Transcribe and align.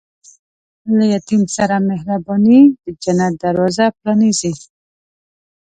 له 0.95 1.03
یتیم 1.13 1.43
سره 1.55 1.75
مهرباني، 1.89 2.61
د 2.81 2.85
جنت 3.03 3.33
دروازه 3.43 3.85
پرانیزي. 3.97 4.53